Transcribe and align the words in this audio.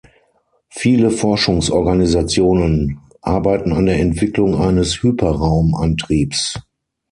Viele 0.71 1.11
Forschungsorganisationen 1.11 2.99
arbeiten 3.21 3.71
an 3.71 3.85
der 3.85 3.99
Entwicklung 3.99 4.55
eines 4.55 5.03
Hyperraum-Antriebs. 5.03 6.59